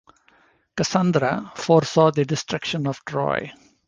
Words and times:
Cassandra 0.75 1.51
foresaw 1.55 2.09
the 2.09 2.25
destruction 2.25 2.87
of 2.87 3.05
Troy. 3.05 3.51